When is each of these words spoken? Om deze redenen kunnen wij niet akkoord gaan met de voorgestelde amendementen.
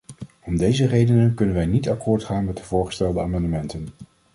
Om 0.43 0.57
deze 0.57 0.85
redenen 0.87 1.33
kunnen 1.33 1.55
wij 1.55 1.65
niet 1.65 1.89
akkoord 1.89 2.23
gaan 2.23 2.45
met 2.45 2.57
de 2.57 2.63
voorgestelde 2.63 3.21
amendementen. 3.21 3.87